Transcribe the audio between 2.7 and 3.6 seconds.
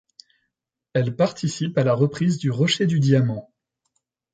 du Diamant.